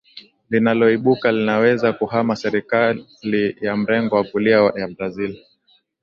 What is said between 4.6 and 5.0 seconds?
ya